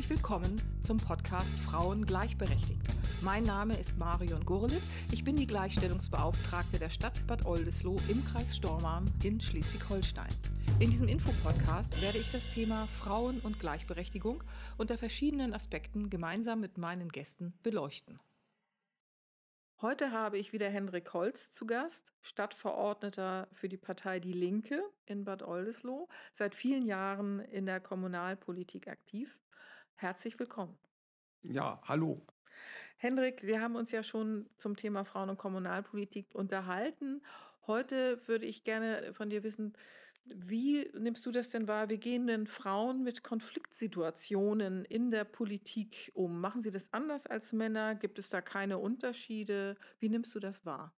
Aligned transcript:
Herzlich 0.00 0.16
willkommen 0.16 0.62
zum 0.80 0.96
Podcast 0.96 1.60
Frauen 1.60 2.06
gleichberechtigt. 2.06 2.80
Mein 3.20 3.44
Name 3.44 3.76
ist 3.76 3.98
Marion 3.98 4.46
Gurlitt. 4.46 4.80
Ich 5.12 5.24
bin 5.24 5.36
die 5.36 5.46
Gleichstellungsbeauftragte 5.46 6.78
der 6.78 6.88
Stadt 6.88 7.26
Bad 7.26 7.44
Oldesloe 7.44 8.00
im 8.08 8.24
Kreis 8.24 8.56
Stormarn 8.56 9.12
in 9.22 9.42
Schleswig-Holstein. 9.42 10.30
In 10.78 10.88
diesem 10.88 11.06
Infopodcast 11.06 12.00
werde 12.00 12.16
ich 12.16 12.32
das 12.32 12.48
Thema 12.54 12.86
Frauen 12.86 13.40
und 13.40 13.60
Gleichberechtigung 13.60 14.42
unter 14.78 14.96
verschiedenen 14.96 15.52
Aspekten 15.52 16.08
gemeinsam 16.08 16.60
mit 16.60 16.78
meinen 16.78 17.10
Gästen 17.10 17.52
beleuchten. 17.62 18.18
Heute 19.82 20.12
habe 20.12 20.38
ich 20.38 20.54
wieder 20.54 20.70
Hendrik 20.70 21.12
Holz 21.12 21.52
zu 21.52 21.66
Gast, 21.66 22.14
Stadtverordneter 22.22 23.48
für 23.52 23.68
die 23.68 23.76
Partei 23.76 24.18
Die 24.18 24.32
Linke 24.32 24.82
in 25.04 25.24
Bad 25.24 25.42
Oldesloe, 25.42 26.08
seit 26.32 26.54
vielen 26.54 26.86
Jahren 26.86 27.40
in 27.40 27.66
der 27.66 27.80
Kommunalpolitik 27.80 28.88
aktiv. 28.88 29.38
Herzlich 30.00 30.38
willkommen. 30.38 30.78
Ja, 31.42 31.78
hallo. 31.84 32.26
Hendrik, 32.96 33.42
wir 33.42 33.60
haben 33.60 33.76
uns 33.76 33.92
ja 33.92 34.02
schon 34.02 34.48
zum 34.56 34.74
Thema 34.74 35.04
Frauen- 35.04 35.28
und 35.28 35.36
Kommunalpolitik 35.36 36.34
unterhalten. 36.34 37.20
Heute 37.66 38.26
würde 38.26 38.46
ich 38.46 38.64
gerne 38.64 39.12
von 39.12 39.28
dir 39.28 39.42
wissen, 39.42 39.74
wie 40.24 40.90
nimmst 40.98 41.26
du 41.26 41.30
das 41.30 41.50
denn 41.50 41.68
wahr? 41.68 41.90
Wie 41.90 41.98
gehen 41.98 42.26
denn 42.26 42.46
Frauen 42.46 43.02
mit 43.02 43.22
Konfliktsituationen 43.22 44.86
in 44.86 45.10
der 45.10 45.24
Politik 45.24 46.10
um? 46.14 46.40
Machen 46.40 46.62
sie 46.62 46.70
das 46.70 46.94
anders 46.94 47.26
als 47.26 47.52
Männer? 47.52 47.94
Gibt 47.94 48.18
es 48.18 48.30
da 48.30 48.40
keine 48.40 48.78
Unterschiede? 48.78 49.76
Wie 49.98 50.08
nimmst 50.08 50.34
du 50.34 50.40
das 50.40 50.64
wahr? 50.64 50.94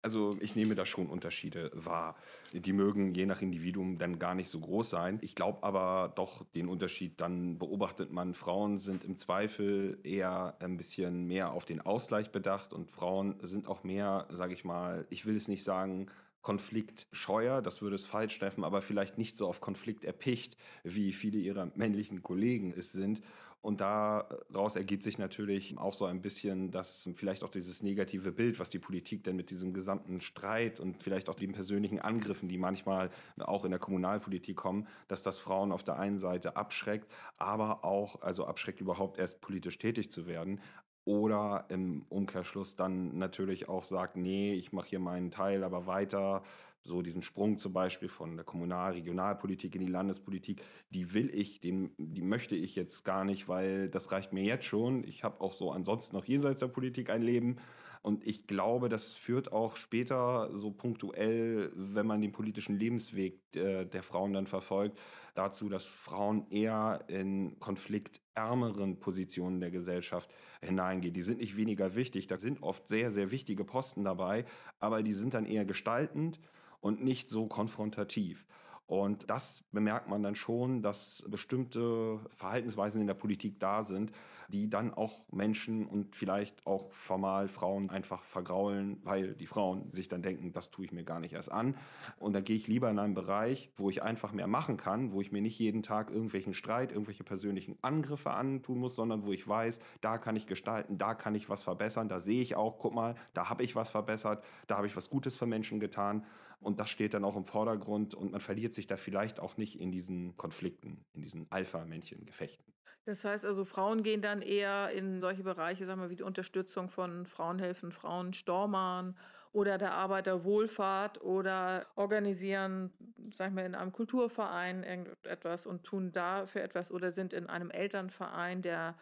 Also 0.00 0.36
ich 0.40 0.54
nehme 0.54 0.76
da 0.76 0.86
schon 0.86 1.08
Unterschiede 1.08 1.70
wahr. 1.74 2.16
Die 2.52 2.72
mögen 2.72 3.14
je 3.14 3.26
nach 3.26 3.42
Individuum 3.42 3.98
dann 3.98 4.20
gar 4.20 4.36
nicht 4.36 4.48
so 4.48 4.60
groß 4.60 4.88
sein. 4.88 5.18
Ich 5.22 5.34
glaube 5.34 5.64
aber 5.64 6.12
doch 6.14 6.44
den 6.54 6.68
Unterschied, 6.68 7.20
dann 7.20 7.58
beobachtet 7.58 8.12
man, 8.12 8.34
Frauen 8.34 8.78
sind 8.78 9.02
im 9.02 9.16
Zweifel 9.16 9.98
eher 10.04 10.56
ein 10.60 10.76
bisschen 10.76 11.26
mehr 11.26 11.50
auf 11.52 11.64
den 11.64 11.80
Ausgleich 11.80 12.30
bedacht 12.30 12.72
und 12.72 12.92
Frauen 12.92 13.40
sind 13.42 13.66
auch 13.66 13.82
mehr, 13.82 14.28
sage 14.30 14.54
ich 14.54 14.64
mal, 14.64 15.06
ich 15.10 15.26
will 15.26 15.36
es 15.36 15.48
nicht 15.48 15.64
sagen, 15.64 16.06
konfliktscheuer, 16.42 17.62
das 17.62 17.82
würde 17.82 17.96
es 17.96 18.04
falsch 18.04 18.38
treffen, 18.38 18.64
aber 18.64 18.82
vielleicht 18.82 19.18
nicht 19.18 19.36
so 19.36 19.48
auf 19.48 19.60
Konflikt 19.60 20.04
erpicht, 20.04 20.56
wie 20.84 21.12
viele 21.12 21.38
ihrer 21.38 21.70
männlichen 21.74 22.22
Kollegen 22.22 22.72
es 22.76 22.92
sind. 22.92 23.22
Und 23.60 23.80
daraus 23.80 24.76
ergibt 24.76 25.02
sich 25.02 25.18
natürlich 25.18 25.76
auch 25.78 25.92
so 25.92 26.04
ein 26.04 26.22
bisschen, 26.22 26.70
dass 26.70 27.10
vielleicht 27.14 27.42
auch 27.42 27.50
dieses 27.50 27.82
negative 27.82 28.30
Bild, 28.30 28.60
was 28.60 28.70
die 28.70 28.78
Politik 28.78 29.24
denn 29.24 29.34
mit 29.34 29.50
diesem 29.50 29.74
gesamten 29.74 30.20
Streit 30.20 30.78
und 30.78 31.02
vielleicht 31.02 31.28
auch 31.28 31.34
den 31.34 31.52
persönlichen 31.52 31.98
Angriffen, 31.98 32.48
die 32.48 32.56
manchmal 32.56 33.10
auch 33.36 33.64
in 33.64 33.72
der 33.72 33.80
Kommunalpolitik 33.80 34.56
kommen, 34.56 34.86
dass 35.08 35.22
das 35.22 35.40
Frauen 35.40 35.72
auf 35.72 35.82
der 35.82 35.98
einen 35.98 36.20
Seite 36.20 36.56
abschreckt, 36.56 37.10
aber 37.36 37.84
auch, 37.84 38.22
also 38.22 38.46
abschreckt 38.46 38.80
überhaupt 38.80 39.18
erst 39.18 39.40
politisch 39.40 39.76
tätig 39.78 40.12
zu 40.12 40.28
werden, 40.28 40.60
oder 41.08 41.64
im 41.70 42.04
Umkehrschluss 42.10 42.76
dann 42.76 43.16
natürlich 43.16 43.66
auch 43.66 43.82
sagt, 43.82 44.18
nee, 44.18 44.52
ich 44.52 44.72
mache 44.74 44.90
hier 44.90 45.00
meinen 45.00 45.30
Teil, 45.30 45.64
aber 45.64 45.86
weiter, 45.86 46.42
so 46.82 47.00
diesen 47.00 47.22
Sprung 47.22 47.56
zum 47.56 47.72
Beispiel 47.72 48.10
von 48.10 48.36
der 48.36 48.44
Kommunal-, 48.44 48.92
Regionalpolitik 48.92 49.74
in 49.74 49.86
die 49.86 49.90
Landespolitik, 49.90 50.60
die 50.90 51.14
will 51.14 51.30
ich, 51.34 51.60
den, 51.60 51.92
die 51.96 52.20
möchte 52.20 52.56
ich 52.56 52.76
jetzt 52.76 53.06
gar 53.06 53.24
nicht, 53.24 53.48
weil 53.48 53.88
das 53.88 54.12
reicht 54.12 54.34
mir 54.34 54.44
jetzt 54.44 54.66
schon. 54.66 55.02
Ich 55.04 55.24
habe 55.24 55.40
auch 55.40 55.54
so 55.54 55.72
ansonsten 55.72 56.14
noch 56.14 56.26
jenseits 56.26 56.60
der 56.60 56.68
Politik 56.68 57.08
ein 57.08 57.22
Leben. 57.22 57.56
Und 58.02 58.26
ich 58.26 58.46
glaube, 58.46 58.88
das 58.88 59.08
führt 59.08 59.52
auch 59.52 59.76
später 59.76 60.50
so 60.52 60.70
punktuell, 60.70 61.72
wenn 61.74 62.06
man 62.06 62.20
den 62.20 62.32
politischen 62.32 62.78
Lebensweg 62.78 63.40
äh, 63.54 63.84
der 63.84 64.02
Frauen 64.02 64.32
dann 64.32 64.46
verfolgt, 64.46 64.98
dazu, 65.34 65.68
dass 65.68 65.86
Frauen 65.86 66.50
eher 66.50 67.04
in 67.08 67.58
konfliktärmeren 67.60 68.98
Positionen 68.98 69.60
der 69.60 69.70
Gesellschaft 69.70 70.30
hineingehen. 70.62 71.14
Die 71.14 71.22
sind 71.22 71.38
nicht 71.38 71.56
weniger 71.56 71.94
wichtig, 71.94 72.26
da 72.26 72.38
sind 72.38 72.62
oft 72.62 72.88
sehr, 72.88 73.10
sehr 73.10 73.30
wichtige 73.30 73.64
Posten 73.64 74.04
dabei, 74.04 74.44
aber 74.80 75.02
die 75.02 75.12
sind 75.12 75.34
dann 75.34 75.46
eher 75.46 75.64
gestaltend 75.64 76.40
und 76.80 77.02
nicht 77.02 77.28
so 77.28 77.46
konfrontativ. 77.46 78.46
Und 78.88 79.28
das 79.28 79.62
bemerkt 79.70 80.08
man 80.08 80.22
dann 80.22 80.34
schon, 80.34 80.80
dass 80.82 81.22
bestimmte 81.28 82.20
Verhaltensweisen 82.34 83.02
in 83.02 83.06
der 83.06 83.14
Politik 83.14 83.60
da 83.60 83.84
sind, 83.84 84.12
die 84.48 84.70
dann 84.70 84.94
auch 84.94 85.30
Menschen 85.30 85.86
und 85.86 86.16
vielleicht 86.16 86.66
auch 86.66 86.90
formal 86.92 87.48
Frauen 87.48 87.90
einfach 87.90 88.24
vergraulen, 88.24 88.98
weil 89.04 89.34
die 89.34 89.46
Frauen 89.46 89.92
sich 89.92 90.08
dann 90.08 90.22
denken, 90.22 90.54
das 90.54 90.70
tue 90.70 90.86
ich 90.86 90.92
mir 90.92 91.04
gar 91.04 91.20
nicht 91.20 91.34
erst 91.34 91.52
an. 91.52 91.76
Und 92.18 92.32
da 92.32 92.40
gehe 92.40 92.56
ich 92.56 92.66
lieber 92.66 92.88
in 92.88 92.98
einen 92.98 93.12
Bereich, 93.12 93.70
wo 93.76 93.90
ich 93.90 94.02
einfach 94.02 94.32
mehr 94.32 94.46
machen 94.46 94.78
kann, 94.78 95.12
wo 95.12 95.20
ich 95.20 95.32
mir 95.32 95.42
nicht 95.42 95.58
jeden 95.58 95.82
Tag 95.82 96.10
irgendwelchen 96.10 96.54
Streit, 96.54 96.90
irgendwelche 96.90 97.24
persönlichen 97.24 97.76
Angriffe 97.82 98.30
antun 98.30 98.78
muss, 98.78 98.94
sondern 98.94 99.22
wo 99.26 99.32
ich 99.32 99.46
weiß, 99.46 99.80
da 100.00 100.16
kann 100.16 100.34
ich 100.34 100.46
gestalten, 100.46 100.96
da 100.96 101.12
kann 101.12 101.34
ich 101.34 101.50
was 101.50 101.62
verbessern, 101.62 102.08
da 102.08 102.20
sehe 102.20 102.40
ich 102.40 102.56
auch, 102.56 102.78
guck 102.78 102.94
mal, 102.94 103.16
da 103.34 103.50
habe 103.50 103.64
ich 103.64 103.76
was 103.76 103.90
verbessert, 103.90 104.42
da 104.66 104.78
habe 104.78 104.86
ich 104.86 104.96
was 104.96 105.10
Gutes 105.10 105.36
für 105.36 105.46
Menschen 105.46 105.78
getan. 105.78 106.24
Und 106.60 106.80
das 106.80 106.90
steht 106.90 107.14
dann 107.14 107.24
auch 107.24 107.36
im 107.36 107.44
Vordergrund 107.44 108.14
und 108.14 108.32
man 108.32 108.40
verliert 108.40 108.74
sich 108.78 108.86
da 108.86 108.96
vielleicht 108.96 109.40
auch 109.40 109.56
nicht 109.56 109.78
in 109.78 109.90
diesen 109.90 110.36
Konflikten, 110.36 111.04
in 111.12 111.22
diesen 111.22 111.50
Alpha-Männchen-Gefechten. 111.50 112.72
Das 113.04 113.24
heißt 113.24 113.44
also, 113.44 113.64
Frauen 113.64 114.02
gehen 114.02 114.22
dann 114.22 114.42
eher 114.42 114.90
in 114.90 115.20
solche 115.20 115.42
Bereiche, 115.42 115.86
sagen 115.86 116.00
wir, 116.00 116.10
wie 116.10 116.16
die 116.16 116.22
Unterstützung 116.22 116.88
von 116.88 117.26
Frauenhelfen, 117.26 117.90
Frauenstormern 117.90 119.16
oder 119.52 119.78
der 119.78 119.94
Arbeiterwohlfahrt 119.94 121.22
oder 121.22 121.86
organisieren, 121.96 122.92
sagen 123.32 123.56
wir, 123.56 123.64
in 123.64 123.74
einem 123.74 123.92
Kulturverein 123.92 124.84
irgendetwas 124.84 125.66
und 125.66 125.84
tun 125.84 126.12
dafür 126.12 126.62
etwas 126.62 126.92
oder 126.92 127.10
sind 127.10 127.32
in 127.32 127.46
einem 127.46 127.70
Elternverein, 127.70 128.62
der 128.62 128.96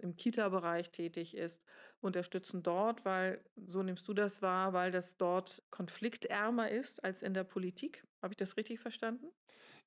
im 0.00 0.16
Kita-Bereich 0.16 0.90
tätig 0.90 1.36
ist, 1.36 1.62
unterstützen 2.00 2.64
dort, 2.64 3.04
weil, 3.04 3.40
so 3.66 3.82
nimmst 3.82 4.08
du 4.08 4.12
das 4.12 4.42
wahr, 4.42 4.72
weil 4.72 4.90
das 4.90 5.16
dort 5.16 5.62
konfliktärmer 5.70 6.68
ist 6.68 7.04
als 7.04 7.22
in 7.22 7.32
der 7.32 7.44
Politik? 7.44 8.04
Habe 8.22 8.34
ich 8.34 8.38
das 8.38 8.56
richtig 8.56 8.78
verstanden? 8.78 9.26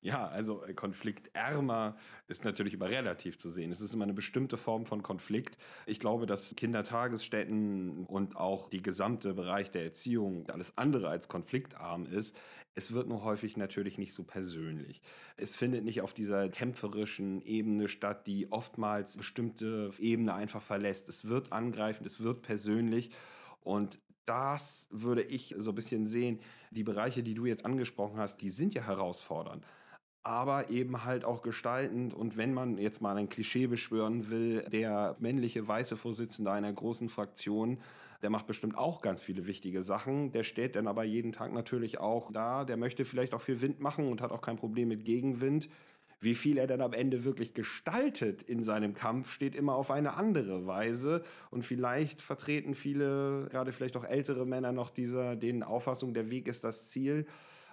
Ja, 0.02 0.28
also 0.28 0.62
äh, 0.62 0.74
konfliktärmer 0.74 1.96
ist 2.28 2.44
natürlich 2.44 2.74
immer 2.74 2.90
relativ 2.90 3.38
zu 3.38 3.48
sehen. 3.48 3.70
Es 3.70 3.80
ist 3.80 3.94
immer 3.94 4.04
eine 4.04 4.12
bestimmte 4.12 4.58
Form 4.58 4.84
von 4.84 5.02
Konflikt. 5.02 5.56
Ich 5.86 6.00
glaube, 6.00 6.26
dass 6.26 6.54
Kindertagesstätten 6.54 8.04
und 8.04 8.36
auch 8.36 8.68
die 8.68 8.82
gesamte 8.82 9.32
Bereich 9.32 9.70
der 9.70 9.84
Erziehung 9.84 10.48
alles 10.50 10.76
andere 10.76 11.08
als 11.08 11.28
konfliktarm 11.28 12.04
ist. 12.06 12.38
Es 12.74 12.92
wird 12.92 13.08
nur 13.08 13.24
häufig 13.24 13.56
natürlich 13.56 13.96
nicht 13.96 14.12
so 14.12 14.22
persönlich. 14.22 15.00
Es 15.38 15.56
findet 15.56 15.82
nicht 15.82 16.02
auf 16.02 16.12
dieser 16.12 16.50
kämpferischen 16.50 17.40
Ebene 17.40 17.88
statt, 17.88 18.26
die 18.26 18.52
oftmals 18.52 19.16
bestimmte 19.16 19.92
Ebene 19.98 20.34
einfach 20.34 20.60
verlässt. 20.60 21.08
Es 21.08 21.26
wird 21.26 21.52
angreifend, 21.52 22.06
es 22.06 22.22
wird 22.22 22.42
persönlich. 22.42 23.10
Und 23.60 23.98
das 24.26 24.88
würde 24.90 25.22
ich 25.22 25.54
so 25.56 25.70
ein 25.70 25.74
bisschen 25.74 26.06
sehen. 26.06 26.40
Die 26.70 26.84
Bereiche, 26.84 27.22
die 27.22 27.34
du 27.34 27.46
jetzt 27.46 27.64
angesprochen 27.64 28.18
hast, 28.18 28.42
die 28.42 28.50
sind 28.50 28.74
ja 28.74 28.82
herausfordernd 28.82 29.64
aber 30.26 30.70
eben 30.70 31.04
halt 31.04 31.24
auch 31.24 31.40
gestaltend. 31.40 32.12
Und 32.12 32.36
wenn 32.36 32.52
man 32.52 32.78
jetzt 32.78 33.00
mal 33.00 33.16
ein 33.16 33.28
Klischee 33.28 33.68
beschwören 33.68 34.28
will, 34.28 34.64
der 34.72 35.14
männliche 35.20 35.68
weiße 35.68 35.96
Vorsitzende 35.96 36.50
einer 36.50 36.72
großen 36.72 37.08
Fraktion, 37.08 37.78
der 38.22 38.30
macht 38.30 38.48
bestimmt 38.48 38.76
auch 38.76 39.02
ganz 39.02 39.22
viele 39.22 39.46
wichtige 39.46 39.84
Sachen. 39.84 40.32
Der 40.32 40.42
steht 40.42 40.74
dann 40.74 40.88
aber 40.88 41.04
jeden 41.04 41.30
Tag 41.30 41.52
natürlich 41.52 41.98
auch 41.98 42.32
da. 42.32 42.64
Der 42.64 42.76
möchte 42.76 43.04
vielleicht 43.04 43.34
auch 43.34 43.40
viel 43.40 43.60
Wind 43.60 43.78
machen 43.78 44.08
und 44.08 44.20
hat 44.20 44.32
auch 44.32 44.40
kein 44.40 44.56
Problem 44.56 44.88
mit 44.88 45.04
Gegenwind. 45.04 45.68
Wie 46.20 46.34
viel 46.34 46.56
er 46.56 46.66
dann 46.66 46.80
am 46.80 46.92
Ende 46.92 47.24
wirklich 47.24 47.52
gestaltet 47.52 48.42
in 48.42 48.62
seinem 48.62 48.94
Kampf, 48.94 49.30
steht 49.30 49.54
immer 49.54 49.74
auf 49.74 49.90
eine 49.90 50.14
andere 50.14 50.66
Weise. 50.66 51.22
Und 51.50 51.62
vielleicht 51.62 52.22
vertreten 52.22 52.74
viele, 52.74 53.48
gerade 53.50 53.72
vielleicht 53.72 53.96
auch 53.96 54.04
ältere 54.04 54.46
Männer 54.46 54.72
noch 54.72 54.88
dieser, 54.88 55.36
den 55.36 55.62
Auffassung, 55.62 56.14
der 56.14 56.30
Weg 56.30 56.48
ist 56.48 56.64
das 56.64 56.88
Ziel. 56.88 57.26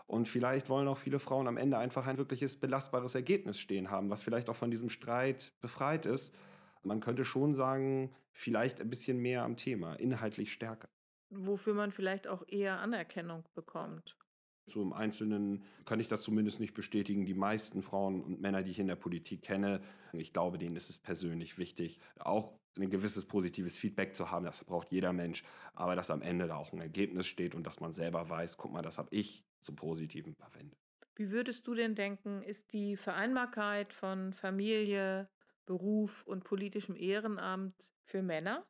Und 0.08 0.28
vielleicht 0.28 0.70
wollen 0.70 0.88
auch 0.88 0.98
viele 0.98 1.20
Frauen 1.20 1.48
am 1.48 1.58
Ende 1.58 1.78
einfach 1.78 2.06
ein 2.06 2.18
wirkliches 2.18 2.58
belastbares 2.58 3.16
Ergebnis 3.16 3.58
stehen 3.59 3.90
haben, 3.90 4.09
was 4.09 4.22
vielleicht 4.22 4.50
auch 4.50 4.56
von 4.56 4.70
diesem 4.70 4.90
Streit 4.90 5.53
befreit 5.62 6.06
ist. 6.06 6.35
Man 6.84 7.00
könnte 7.00 7.23
schon 7.23 7.53
sagen, 7.53 8.14
vielleicht 8.34 8.82
ein 8.82 8.90
bisschen 8.90 9.20
mehr 9.20 9.44
am 9.44 9.56
Thema, 9.56 9.94
inhaltlich 9.96 10.52
stärker. 10.52 10.90
Wofür 11.29 11.73
man 11.73 11.91
vielleicht 11.91 12.28
auch 12.28 12.44
eher 12.47 12.79
Anerkennung 12.79 13.46
bekommt. 13.56 14.17
So 14.66 14.82
im 14.82 14.94
Einzelnen 14.94 15.64
kann 15.86 16.00
ich 16.00 16.08
das 16.08 16.24
zumindest 16.24 16.60
nicht 16.60 16.74
bestätigen. 16.74 17.26
Die 17.26 17.34
meisten 17.34 17.82
Frauen 17.82 18.24
und 18.24 18.42
Männer, 18.42 18.64
die 18.64 18.72
ich 18.72 18.80
in 18.80 18.88
der 18.88 18.96
Politik 18.96 19.42
kenne, 19.42 19.82
ich 20.14 20.32
glaube, 20.32 20.58
denen 20.58 20.76
ist 20.76 20.90
es 20.90 20.98
persönlich 20.98 21.58
wichtig, 21.58 22.00
auch 22.18 22.54
ein 22.78 22.90
gewisses 22.90 23.26
positives 23.26 23.78
Feedback 23.78 24.16
zu 24.16 24.32
haben. 24.32 24.46
Das 24.46 24.64
braucht 24.64 24.92
jeder 24.92 25.14
Mensch. 25.14 25.44
Aber 25.74 25.96
dass 25.96 26.10
am 26.10 26.22
Ende 26.22 26.48
da 26.48 26.56
auch 26.56 26.72
ein 26.72 26.82
Ergebnis 26.82 27.28
steht 27.28 27.56
und 27.56 27.66
dass 27.66 27.80
man 27.80 27.94
selber 27.94 28.30
weiß, 28.30 28.58
guck 28.58 28.72
mal, 28.72 28.82
das 28.82 28.98
habe 28.98 29.10
ich 29.12 29.46
zum 29.62 29.76
Positiven 29.76 30.34
verwendet. 30.36 30.80
Wie 31.16 31.32
würdest 31.32 31.68
du 31.68 31.76
denn 31.76 31.94
denken, 31.94 32.42
ist 32.42 32.74
die 32.74 32.98
Vereinbarkeit 32.98 33.94
von 33.94 34.34
Familie, 34.34 35.30
Beruf 35.66 36.24
und 36.26 36.44
politischem 36.44 36.96
Ehrenamt 36.96 37.94
für 38.04 38.24
Männer? 38.24 38.66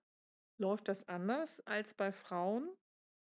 Läuft 0.58 0.88
das 0.88 1.08
anders 1.08 1.62
als 1.66 1.94
bei 1.94 2.12
Frauen? 2.12 2.70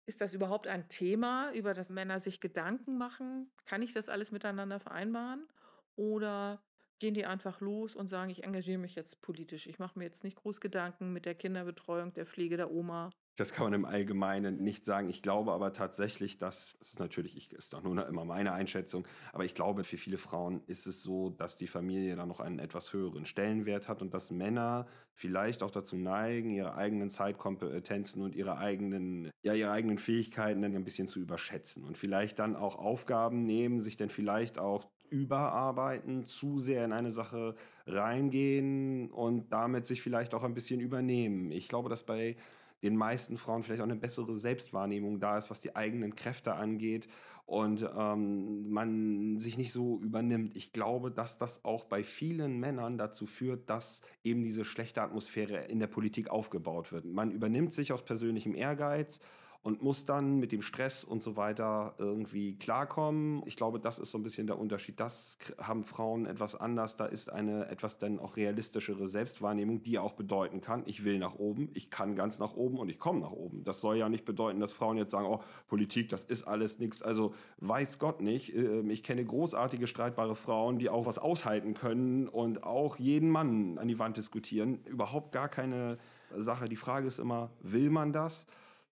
Ist 0.06 0.22
das 0.22 0.34
überhaupt 0.34 0.68
ein 0.68 0.90
Thema, 0.90 1.52
über 1.54 1.74
das 1.74 1.90
Männer 1.90 2.20
sich 2.20 2.40
Gedanken 2.40 2.98
machen? 2.98 3.52
Kann 3.66 3.82
ich 3.82 3.94
das 3.94 4.10
alles 4.10 4.32
miteinander 4.32 4.80
vereinbaren? 4.80 5.48
Oder 5.96 6.62
gehen 7.00 7.14
die 7.14 7.26
einfach 7.26 7.62
los 7.62 7.96
und 7.96 8.08
sagen, 8.08 8.30
ich 8.30 8.44
engagiere 8.44 8.78
mich 8.78 8.96
jetzt 8.96 9.22
politisch. 9.22 9.68
Ich 9.68 9.80
mache 9.80 9.98
mir 9.98 10.06
jetzt 10.06 10.24
nicht 10.24 10.38
groß 10.38 10.62
Gedanken 10.62 11.14
mit 11.14 11.26
der 11.26 11.36
Kinderbetreuung, 11.36 12.14
der 12.14 12.26
Pflege 12.26 12.58
der 12.58 12.72
Oma. 12.72 13.12
Das 13.38 13.54
kann 13.54 13.66
man 13.66 13.74
im 13.74 13.86
Allgemeinen 13.86 14.62
nicht 14.62 14.84
sagen. 14.84 15.10
Ich 15.10 15.22
glaube 15.22 15.54
aber 15.54 15.72
tatsächlich, 15.74 16.38
dass, 16.38 16.74
das 16.80 16.90
ist 16.90 17.00
natürlich, 17.00 17.38
ich, 17.38 17.52
ist 17.54 17.74
doch 17.74 17.82
nur 17.82 18.06
immer 18.06 18.26
meine 18.26 18.52
Einschätzung, 18.52 19.08
aber 19.32 19.46
ich 19.46 19.56
glaube, 19.56 19.84
für 19.84 19.98
viele 19.98 20.18
Frauen 20.18 20.62
ist 20.68 20.86
es 20.86 21.02
so, 21.02 21.30
dass 21.30 21.58
die 21.58 21.68
Familie 21.68 22.16
dann 22.16 22.28
noch 22.28 22.42
einen 22.42 22.60
etwas 22.60 22.94
höheren 22.94 23.26
Stellenwert 23.26 23.88
hat 23.88 24.02
und 24.02 24.14
dass 24.14 24.32
Männer 24.32 24.86
vielleicht 25.16 25.64
auch 25.64 25.72
dazu 25.72 25.96
neigen, 25.96 26.52
ihre 26.52 26.76
eigenen 26.76 27.10
Zeitkompetenzen 27.10 28.22
und 28.22 28.36
ihre 28.36 28.58
eigenen, 28.58 29.30
ja, 29.44 29.54
ihre 29.54 29.72
eigenen 29.72 29.98
Fähigkeiten 29.98 30.62
dann 30.62 30.76
ein 30.76 30.84
bisschen 30.84 31.08
zu 31.08 31.20
überschätzen 31.20 31.84
und 31.86 31.98
vielleicht 31.98 32.40
dann 32.40 32.56
auch 32.56 32.76
Aufgaben 32.76 33.46
nehmen, 33.46 33.80
sich 33.80 33.98
dann 33.98 34.10
vielleicht 34.10 34.60
auch 34.60 34.88
überarbeiten, 35.10 36.26
zu 36.26 36.58
sehr 36.58 36.86
in 36.86 36.94
eine 36.94 37.12
Sache 37.12 37.56
reingehen 37.86 39.12
und 39.12 39.52
damit 39.52 39.86
sich 39.86 40.02
vielleicht 40.02 40.34
auch 40.34 40.44
ein 40.44 40.54
bisschen 40.54 40.80
übernehmen. 40.80 41.52
Ich 41.52 41.68
glaube, 41.68 41.90
dass 41.90 42.06
bei 42.06 42.38
den 42.84 42.96
meisten 42.96 43.38
Frauen 43.38 43.64
vielleicht 43.64 43.82
auch 43.82 43.86
eine 43.86 43.96
bessere 43.96 44.36
Selbstwahrnehmung 44.36 45.20
da 45.20 45.38
ist, 45.38 45.50
was 45.50 45.62
die 45.62 45.76
eigenen 45.76 46.16
Kräfte 46.16 46.54
angeht 46.56 47.08
und 47.46 47.88
ähm, 47.98 48.72
man 48.72 49.38
sich 49.38 49.58
nicht 49.58 49.74
so 49.74 50.00
übernimmt. 50.00 50.56
Ich 50.56 50.72
glaube, 50.72 51.12
dass 51.12 51.38
das 51.38 51.66
auch 51.66 51.84
bei 51.84 52.04
vielen 52.04 52.60
Männern 52.60 52.98
dazu 52.98 53.26
führt, 53.26 53.70
dass 53.70 54.04
eben 54.24 54.42
diese 54.42 54.64
schlechte 54.64 55.02
Atmosphäre 55.02 55.66
in 55.66 55.80
der 55.80 55.88
Politik 55.88 56.30
aufgebaut 56.30 56.92
wird. 56.92 57.06
Man 57.06 57.32
übernimmt 57.32 57.74
sich 57.74 57.92
aus 57.92 58.06
persönlichem 58.06 58.56
Ehrgeiz 58.56 59.20
und 59.64 59.84
muss 59.84 60.06
dann 60.06 60.38
mit 60.38 60.52
dem 60.52 60.64
Stress 60.64 61.04
und 61.04 61.22
so 61.22 61.38
weiter 61.38 61.94
irgendwie 62.00 62.56
klarkommen. 62.58 63.44
Ich 63.46 63.56
glaube, 63.56 63.80
das 63.80 64.00
ist 64.00 64.10
so 64.10 64.18
ein 64.18 64.24
bisschen 64.24 64.48
der 64.48 64.58
Unterschied. 64.58 65.00
Das 65.00 65.38
haben 65.60 65.84
Frauen 65.84 66.26
etwas 66.26 66.56
anders. 66.56 66.98
Da 66.98 67.06
ist 67.06 67.32
eine 67.32 67.68
etwas 67.70 68.00
dann 68.00 68.18
auch 68.18 68.38
realistischere 68.38 69.08
Selbstwahrnehmung, 69.08 69.84
die 69.84 70.00
auch 70.00 70.14
bedeuten 70.14 70.62
kann, 70.62 70.82
ich 70.88 71.06
will 71.06 71.20
nach 71.20 71.36
oben, 71.36 71.70
ich 71.74 71.92
kann 71.92 72.16
ganz 72.16 72.40
nach 72.40 72.56
oben 72.56 72.80
und 72.80 72.90
ich 72.90 72.98
komme 72.98 73.20
nach 73.20 73.32
oben. 73.32 73.64
Das 73.64 73.82
soll 73.82 73.98
ja 73.98 74.10
nicht 74.10 74.26
bedeuten, 74.26 74.60
dass 74.60 74.72
Frauen 74.72 74.98
jetzt 74.98 75.12
sagen, 75.12 75.28
oh, 75.28 75.42
Politik, 75.68 76.10
das 76.10 76.24
ist 76.24 76.44
alles 76.44 76.80
nichts. 76.80 77.04
Also 77.04 77.36
weiß 77.58 78.00
Gott 78.00 78.22
nicht. 78.22 78.56
Ähm, 78.56 78.90
ich 78.90 79.04
kenne 79.04 79.24
großartige, 79.24 79.86
streitbare 79.86 80.36
Frauen, 80.36 80.80
die 80.80 80.90
auch 80.90 81.06
was 81.06 81.20
aushalten 81.20 81.76
können 81.76 82.28
und 82.28 82.64
auch 82.64 82.98
jeden 82.98 83.30
Mann 83.30 83.78
an 83.78 83.88
die 83.88 84.00
Wand 84.00 84.18
diskutieren. 84.18 84.84
Überhaupt 84.86 85.32
gar 85.32 85.50
keine 85.50 86.00
Sache. 86.36 86.68
Die 86.68 86.76
Frage 86.76 87.08
ist 87.08 87.20
immer, 87.20 87.52
will 87.62 87.92
man 87.92 88.12
das? 88.12 88.48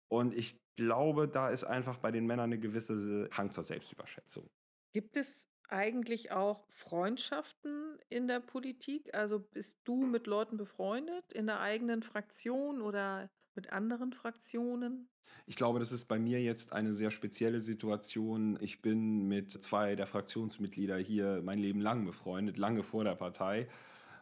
Und 0.09 0.33
ich 0.33 0.59
glaube, 0.75 1.27
da 1.27 1.49
ist 1.49 1.63
einfach 1.63 1.97
bei 1.97 2.11
den 2.11 2.25
Männern 2.25 2.51
eine 2.51 2.59
gewisse 2.59 3.29
Hang 3.31 3.51
zur 3.51 3.63
Selbstüberschätzung. 3.63 4.49
Gibt 4.91 5.17
es 5.17 5.47
eigentlich 5.69 6.31
auch 6.31 6.65
Freundschaften 6.69 7.97
in 8.09 8.27
der 8.27 8.39
Politik? 8.39 9.13
Also 9.13 9.39
bist 9.39 9.81
du 9.83 10.05
mit 10.05 10.25
Leuten 10.27 10.57
befreundet 10.57 11.31
in 11.31 11.45
der 11.45 11.59
eigenen 11.59 12.01
Fraktion 12.01 12.81
oder 12.81 13.29
mit 13.55 13.71
anderen 13.71 14.13
Fraktionen? 14.13 15.09
Ich 15.45 15.55
glaube, 15.55 15.79
das 15.79 15.91
ist 15.91 16.05
bei 16.05 16.17
mir 16.17 16.41
jetzt 16.41 16.73
eine 16.73 16.93
sehr 16.93 17.11
spezielle 17.11 17.59
Situation. 17.59 18.57
Ich 18.61 18.81
bin 18.81 19.27
mit 19.27 19.51
zwei 19.51 19.95
der 19.95 20.07
Fraktionsmitglieder 20.07 20.97
hier 20.97 21.41
mein 21.43 21.59
Leben 21.59 21.81
lang 21.81 22.05
befreundet, 22.05 22.57
lange 22.57 22.83
vor 22.83 23.03
der 23.03 23.15
Partei. 23.15 23.67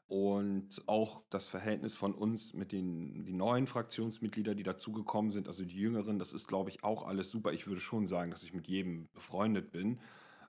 Und 0.08 0.84
auch 0.86 1.24
das 1.30 1.48
Verhältnis 1.48 1.94
von 1.94 2.14
uns 2.14 2.54
mit 2.54 2.72
den 2.72 3.26
die 3.26 3.34
neuen 3.34 3.68
Fraktionsmitgliedern, 3.68 4.56
die 4.56 4.64
dazugekommen 4.64 5.34
sind, 5.34 5.48
also 5.48 5.66
die 5.66 5.76
Jüngeren, 5.76 6.18
das 6.18 6.32
ist, 6.32 6.48
glaube 6.48 6.70
ich, 6.70 6.84
auch 6.84 7.06
alles 7.06 7.30
super. 7.30 7.52
Ich 7.52 7.68
würde 7.68 7.82
schon 7.82 8.08
sagen, 8.08 8.32
dass 8.32 8.44
ich 8.44 8.54
mit 8.54 8.68
jedem 8.68 9.10
befreundet 9.14 9.72
bin. 9.72 10.00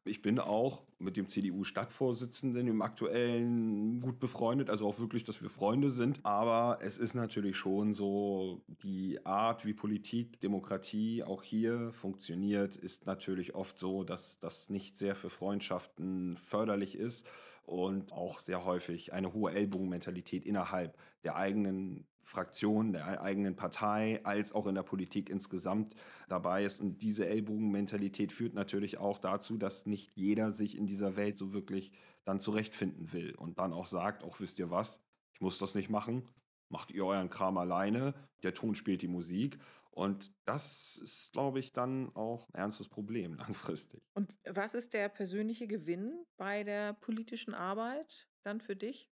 Ich 0.09 0.23
bin 0.23 0.39
auch 0.39 0.85
mit 0.99 1.17
dem 1.17 1.29
CDU-Stadtvorsitzenden 1.29 2.67
im 2.67 2.83
aktuellen 2.83 4.01
gut 4.01 4.19
befreundet, 4.19 4.71
also 4.71 4.87
auch 4.89 4.99
wirklich, 4.99 5.25
dass 5.25 5.43
wir 5.43 5.51
Freunde 5.51 5.91
sind. 5.91 6.21
Aber 6.25 6.79
es 6.83 6.99
ist 6.99 7.15
natürlich 7.15 7.57
schon 7.57 7.95
so, 7.95 8.63
die 8.83 9.25
Art, 9.25 9.65
wie 9.65 9.75
Politik, 9.75 10.41
Demokratie 10.41 11.23
auch 11.23 11.43
hier 11.43 11.93
funktioniert, 11.93 12.77
ist 12.77 13.07
natürlich 13.07 13.55
oft 13.55 13.79
so, 13.79 14.05
dass 14.05 14.41
das 14.41 14.71
nicht 14.71 14.97
sehr 14.97 15.15
für 15.15 15.31
Freundschaften 15.31 16.37
förderlich 16.37 16.97
ist 16.97 17.29
und 17.65 18.13
auch 18.13 18.39
sehr 18.39 18.65
häufig 18.65 19.13
eine 19.13 19.33
hohe 19.35 19.53
Ellbogenmentalität 19.53 20.45
innerhalb 20.45 20.97
der 21.23 21.37
eigenen 21.37 22.07
Fraktion, 22.29 22.93
der 22.93 23.23
eigenen 23.23 23.57
Partei, 23.57 24.21
als 24.23 24.53
auch 24.53 24.67
in 24.67 24.75
der 24.75 24.83
Politik 24.83 25.31
insgesamt 25.31 25.95
dabei 26.29 26.63
ist. 26.65 26.81
Und 26.81 27.03
diese 27.03 27.27
Ellbogenmentalität 27.27 28.33
führt 28.33 28.53
natürlich 28.53 28.99
auch 28.99 29.19
dazu, 29.19 29.57
dass 29.57 29.87
nicht 29.87 30.11
jeder 30.15 30.53
sich 30.53 30.77
in 30.77 30.87
dieser 30.87 31.17
Welt 31.17 31.39
so 31.39 31.55
wirklich 31.55 31.91
dann 32.25 32.39
zurechtfinden 32.39 33.13
will 33.13 33.35
und 33.35 33.59
dann 33.59 33.73
auch 33.73 33.87
sagt, 33.87 34.23
auch 34.23 34.41
wisst 34.41 34.59
ihr 34.59 34.71
was, 34.71 35.01
ich 35.33 35.41
muss 35.41 35.59
das 35.59 35.75
nicht 35.75 35.89
machen, 35.89 36.29
macht 36.69 36.91
ihr 36.91 37.07
euren 37.07 37.31
Kram 37.31 37.57
alleine, 37.57 38.13
der 38.43 38.53
Ton 38.53 38.75
spielt 38.75 39.01
die 39.01 39.09
Musik. 39.09 39.59
Und 39.91 40.31
das 40.45 41.01
ist, 41.03 41.33
glaube 41.33 41.59
ich, 41.59 41.73
dann 41.73 42.15
auch 42.15 42.47
ein 42.51 42.55
ernstes 42.57 42.89
Problem 42.89 43.35
langfristig. 43.39 44.03
Und 44.13 44.39
was 44.45 44.75
ist 44.75 44.93
der 44.93 45.09
persönliche 45.09 45.67
Gewinn 45.67 46.27
bei 46.37 46.63
der 46.63 46.93
politischen 46.93 47.55
Arbeit 47.55 48.29
dann 48.43 48.61
für 48.61 48.77
dich? 48.77 49.09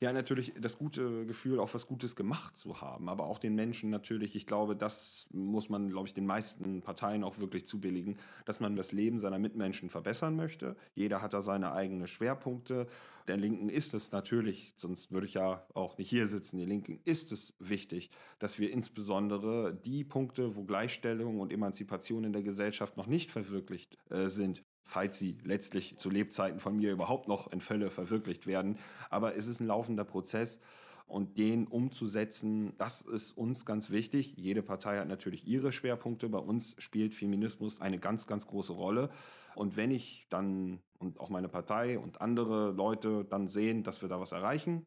Ja, 0.00 0.12
natürlich 0.12 0.52
das 0.60 0.78
gute 0.78 1.26
Gefühl, 1.26 1.58
auch 1.58 1.74
was 1.74 1.88
Gutes 1.88 2.14
gemacht 2.14 2.56
zu 2.56 2.80
haben, 2.80 3.08
aber 3.08 3.24
auch 3.24 3.40
den 3.40 3.56
Menschen 3.56 3.90
natürlich. 3.90 4.36
Ich 4.36 4.46
glaube, 4.46 4.76
das 4.76 5.28
muss 5.32 5.68
man, 5.70 5.88
glaube 5.88 6.06
ich, 6.06 6.14
den 6.14 6.26
meisten 6.26 6.82
Parteien 6.82 7.24
auch 7.24 7.38
wirklich 7.38 7.66
zubilligen, 7.66 8.16
dass 8.44 8.60
man 8.60 8.76
das 8.76 8.92
Leben 8.92 9.18
seiner 9.18 9.40
Mitmenschen 9.40 9.90
verbessern 9.90 10.36
möchte. 10.36 10.76
Jeder 10.94 11.20
hat 11.20 11.34
da 11.34 11.42
seine 11.42 11.72
eigenen 11.72 12.06
Schwerpunkte. 12.06 12.86
Der 13.26 13.36
Linken 13.36 13.68
ist 13.68 13.92
es 13.92 14.12
natürlich, 14.12 14.72
sonst 14.76 15.10
würde 15.10 15.26
ich 15.26 15.34
ja 15.34 15.66
auch 15.74 15.98
nicht 15.98 16.08
hier 16.08 16.26
sitzen. 16.28 16.58
Die 16.58 16.64
Linken 16.64 17.00
ist 17.04 17.32
es 17.32 17.54
wichtig, 17.58 18.10
dass 18.38 18.60
wir 18.60 18.70
insbesondere 18.70 19.74
die 19.74 20.04
Punkte, 20.04 20.54
wo 20.54 20.62
Gleichstellung 20.62 21.40
und 21.40 21.52
Emanzipation 21.52 22.22
in 22.22 22.32
der 22.32 22.42
Gesellschaft 22.42 22.96
noch 22.96 23.08
nicht 23.08 23.32
verwirklicht 23.32 23.98
äh, 24.10 24.28
sind, 24.28 24.62
falls 24.88 25.18
sie 25.18 25.36
letztlich 25.44 25.96
zu 25.98 26.10
Lebzeiten 26.10 26.58
von 26.58 26.76
mir 26.76 26.90
überhaupt 26.90 27.28
noch 27.28 27.52
in 27.52 27.60
Fälle 27.60 27.90
verwirklicht 27.90 28.46
werden. 28.46 28.78
Aber 29.10 29.36
es 29.36 29.46
ist 29.46 29.60
ein 29.60 29.66
laufender 29.66 30.04
Prozess 30.04 30.58
und 31.06 31.38
den 31.38 31.66
umzusetzen, 31.66 32.72
das 32.78 33.02
ist 33.02 33.32
uns 33.32 33.66
ganz 33.66 33.90
wichtig. 33.90 34.34
Jede 34.36 34.62
Partei 34.62 34.98
hat 34.98 35.08
natürlich 35.08 35.46
ihre 35.46 35.72
Schwerpunkte. 35.72 36.28
Bei 36.28 36.38
uns 36.38 36.74
spielt 36.78 37.14
Feminismus 37.14 37.80
eine 37.80 37.98
ganz, 37.98 38.26
ganz 38.26 38.46
große 38.46 38.72
Rolle. 38.72 39.10
Und 39.54 39.76
wenn 39.76 39.90
ich 39.90 40.26
dann 40.30 40.80
und 40.98 41.20
auch 41.20 41.28
meine 41.28 41.48
Partei 41.48 41.98
und 41.98 42.20
andere 42.20 42.72
Leute 42.72 43.24
dann 43.24 43.46
sehen, 43.48 43.84
dass 43.84 44.02
wir 44.02 44.08
da 44.08 44.20
was 44.20 44.32
erreichen, 44.32 44.86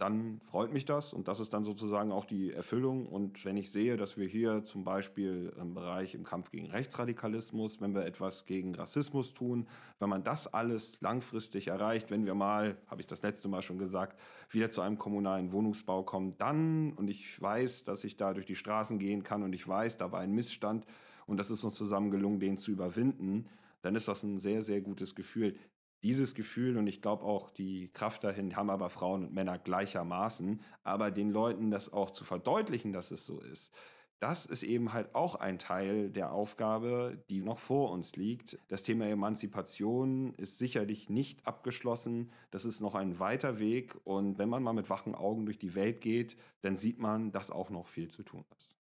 dann 0.00 0.40
freut 0.44 0.72
mich 0.72 0.86
das 0.86 1.12
und 1.12 1.28
das 1.28 1.40
ist 1.40 1.52
dann 1.52 1.64
sozusagen 1.64 2.10
auch 2.10 2.24
die 2.24 2.52
Erfüllung. 2.52 3.06
Und 3.06 3.44
wenn 3.44 3.56
ich 3.56 3.70
sehe, 3.70 3.96
dass 3.96 4.16
wir 4.16 4.26
hier 4.26 4.64
zum 4.64 4.82
Beispiel 4.82 5.52
im 5.60 5.74
Bereich 5.74 6.14
im 6.14 6.24
Kampf 6.24 6.50
gegen 6.50 6.66
Rechtsradikalismus, 6.66 7.80
wenn 7.80 7.94
wir 7.94 8.06
etwas 8.06 8.46
gegen 8.46 8.74
Rassismus 8.74 9.34
tun, 9.34 9.68
wenn 9.98 10.08
man 10.08 10.24
das 10.24 10.46
alles 10.46 11.00
langfristig 11.02 11.68
erreicht, 11.68 12.10
wenn 12.10 12.24
wir 12.24 12.34
mal, 12.34 12.78
habe 12.86 13.02
ich 13.02 13.06
das 13.06 13.22
letzte 13.22 13.48
Mal 13.48 13.60
schon 13.60 13.78
gesagt, 13.78 14.18
wieder 14.48 14.70
zu 14.70 14.80
einem 14.80 14.96
kommunalen 14.96 15.52
Wohnungsbau 15.52 16.02
kommen, 16.02 16.34
dann, 16.38 16.94
und 16.94 17.08
ich 17.08 17.40
weiß, 17.40 17.84
dass 17.84 18.04
ich 18.04 18.16
da 18.16 18.32
durch 18.32 18.46
die 18.46 18.56
Straßen 18.56 18.98
gehen 18.98 19.22
kann 19.22 19.42
und 19.42 19.52
ich 19.52 19.68
weiß, 19.68 19.98
da 19.98 20.12
war 20.12 20.20
ein 20.20 20.32
Missstand 20.32 20.86
und 21.26 21.36
das 21.36 21.50
ist 21.50 21.62
uns 21.62 21.74
zusammen 21.74 22.10
gelungen, 22.10 22.40
den 22.40 22.56
zu 22.56 22.70
überwinden, 22.70 23.46
dann 23.82 23.94
ist 23.94 24.08
das 24.08 24.22
ein 24.22 24.38
sehr, 24.38 24.62
sehr 24.62 24.80
gutes 24.80 25.14
Gefühl 25.14 25.56
dieses 26.02 26.34
Gefühl 26.34 26.76
und 26.78 26.86
ich 26.86 27.02
glaube 27.02 27.24
auch 27.24 27.50
die 27.50 27.88
Kraft 27.92 28.24
dahin 28.24 28.56
haben 28.56 28.70
aber 28.70 28.90
Frauen 28.90 29.24
und 29.24 29.34
Männer 29.34 29.58
gleichermaßen. 29.58 30.60
Aber 30.82 31.10
den 31.10 31.30
Leuten 31.30 31.70
das 31.70 31.92
auch 31.92 32.10
zu 32.10 32.24
verdeutlichen, 32.24 32.92
dass 32.92 33.10
es 33.10 33.26
so 33.26 33.40
ist, 33.40 33.74
das 34.20 34.44
ist 34.44 34.62
eben 34.64 34.92
halt 34.92 35.14
auch 35.14 35.34
ein 35.36 35.58
Teil 35.58 36.10
der 36.10 36.32
Aufgabe, 36.32 37.24
die 37.30 37.40
noch 37.40 37.58
vor 37.58 37.90
uns 37.90 38.16
liegt. 38.16 38.58
Das 38.68 38.82
Thema 38.82 39.06
Emanzipation 39.06 40.34
ist 40.34 40.58
sicherlich 40.58 41.08
nicht 41.08 41.46
abgeschlossen. 41.46 42.30
Das 42.50 42.66
ist 42.66 42.80
noch 42.80 42.94
ein 42.94 43.18
weiter 43.18 43.58
Weg. 43.58 43.96
Und 44.04 44.38
wenn 44.38 44.50
man 44.50 44.62
mal 44.62 44.74
mit 44.74 44.90
wachen 44.90 45.14
Augen 45.14 45.46
durch 45.46 45.58
die 45.58 45.74
Welt 45.74 46.02
geht, 46.02 46.36
dann 46.60 46.76
sieht 46.76 46.98
man, 46.98 47.32
dass 47.32 47.50
auch 47.50 47.70
noch 47.70 47.88
viel 47.88 48.10
zu 48.10 48.22
tun 48.22 48.44
ist. 48.58 48.79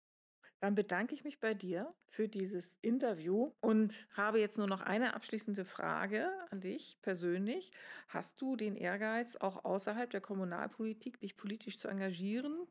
Dann 0.64 0.74
bedanke 0.74 1.14
ich 1.14 1.24
mich 1.24 1.40
bei 1.40 1.52
dir 1.52 1.94
für 2.06 2.26
dieses 2.26 2.78
Interview 2.80 3.52
und 3.60 4.08
habe 4.14 4.40
jetzt 4.40 4.56
nur 4.56 4.66
noch 4.66 4.80
eine 4.80 5.12
abschließende 5.12 5.66
Frage 5.66 6.30
an 6.48 6.62
dich 6.62 6.96
persönlich. 7.02 7.70
Hast 8.08 8.40
du 8.40 8.56
den 8.56 8.74
Ehrgeiz, 8.74 9.36
auch 9.36 9.66
außerhalb 9.66 10.08
der 10.08 10.22
Kommunalpolitik 10.22 11.20
dich 11.20 11.36
politisch 11.36 11.78
zu 11.78 11.88
engagieren, 11.88 12.66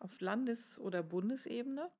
auf 0.00 0.20
Landes- 0.20 0.80
oder 0.80 1.04
Bundesebene? 1.04 1.92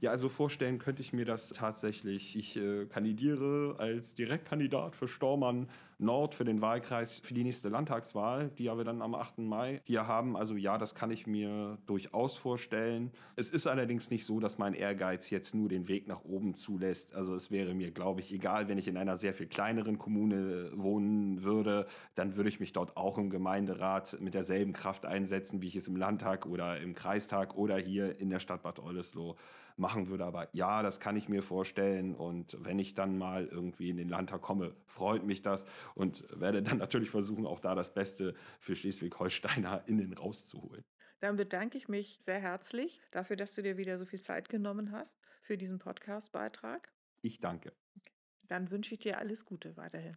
Ja, 0.00 0.12
also 0.12 0.28
vorstellen 0.28 0.78
könnte 0.78 1.02
ich 1.02 1.12
mir 1.12 1.24
das 1.24 1.48
tatsächlich. 1.48 2.36
Ich 2.36 2.56
äh, 2.56 2.86
kandidiere 2.86 3.74
als 3.80 4.14
Direktkandidat 4.14 4.94
für 4.94 5.08
Stormann 5.08 5.68
Nord 5.98 6.34
für 6.34 6.44
den 6.44 6.60
Wahlkreis 6.60 7.20
für 7.20 7.32
die 7.32 7.42
nächste 7.42 7.70
Landtagswahl, 7.70 8.50
die 8.58 8.64
ja 8.64 8.76
wir 8.76 8.84
dann 8.84 9.00
am 9.00 9.14
8. 9.14 9.38
Mai 9.38 9.80
hier 9.84 10.06
haben. 10.06 10.36
Also 10.36 10.54
ja, 10.56 10.76
das 10.76 10.94
kann 10.94 11.10
ich 11.10 11.26
mir 11.26 11.78
durchaus 11.86 12.36
vorstellen. 12.36 13.12
Es 13.36 13.48
ist 13.48 13.66
allerdings 13.66 14.10
nicht 14.10 14.26
so, 14.26 14.38
dass 14.38 14.58
mein 14.58 14.74
Ehrgeiz 14.74 15.30
jetzt 15.30 15.54
nur 15.54 15.70
den 15.70 15.88
Weg 15.88 16.06
nach 16.06 16.24
oben 16.24 16.54
zulässt. 16.54 17.14
Also 17.14 17.34
es 17.34 17.50
wäre 17.50 17.72
mir, 17.74 17.92
glaube 17.92 18.20
ich, 18.20 18.30
egal, 18.32 18.68
wenn 18.68 18.76
ich 18.76 18.88
in 18.88 18.98
einer 18.98 19.16
sehr 19.16 19.32
viel 19.32 19.46
kleineren 19.46 19.96
Kommune 19.96 20.70
wohnen 20.74 21.42
würde, 21.42 21.86
dann 22.14 22.36
würde 22.36 22.50
ich 22.50 22.60
mich 22.60 22.74
dort 22.74 22.96
auch 22.96 23.16
im 23.16 23.30
Gemeinderat 23.30 24.18
mit 24.20 24.34
derselben 24.34 24.74
Kraft 24.74 25.06
einsetzen, 25.06 25.62
wie 25.62 25.68
ich 25.68 25.76
es 25.76 25.88
im 25.88 25.96
Landtag 25.96 26.44
oder 26.44 26.78
im 26.78 26.94
Kreistag 26.94 27.56
oder 27.56 27.78
hier 27.78 28.20
in 28.20 28.28
der 28.28 28.40
Stadt 28.40 28.62
Bad 28.62 28.80
Oldesloe 28.80 29.36
machen 29.76 30.08
würde. 30.08 30.24
Aber 30.24 30.48
ja, 30.52 30.82
das 30.82 31.00
kann 31.00 31.16
ich 31.16 31.28
mir 31.28 31.42
vorstellen. 31.42 32.14
Und 32.14 32.56
wenn 32.60 32.78
ich 32.78 32.94
dann 32.94 33.18
mal 33.18 33.46
irgendwie 33.46 33.90
in 33.90 33.96
den 33.96 34.08
Landtag 34.08 34.42
komme, 34.42 34.74
freut 34.86 35.24
mich 35.24 35.42
das 35.42 35.66
und 35.94 36.24
werde 36.30 36.62
dann 36.62 36.78
natürlich 36.78 37.10
versuchen, 37.10 37.46
auch 37.46 37.60
da 37.60 37.74
das 37.74 37.94
Beste 37.94 38.34
für 38.60 38.76
Schleswig-Holsteiner 38.76 39.84
innen 39.86 40.12
rauszuholen. 40.12 40.84
Dann 41.20 41.36
bedanke 41.36 41.78
ich 41.78 41.88
mich 41.88 42.18
sehr 42.20 42.38
herzlich 42.38 43.00
dafür, 43.10 43.36
dass 43.36 43.54
du 43.54 43.62
dir 43.62 43.78
wieder 43.78 43.98
so 43.98 44.04
viel 44.04 44.20
Zeit 44.20 44.48
genommen 44.48 44.92
hast 44.92 45.18
für 45.40 45.56
diesen 45.56 45.78
Podcast-Beitrag. 45.78 46.92
Ich 47.22 47.40
danke. 47.40 47.72
Dann 48.42 48.70
wünsche 48.70 48.94
ich 48.94 49.00
dir 49.00 49.18
alles 49.18 49.44
Gute 49.44 49.76
weiterhin. 49.76 50.16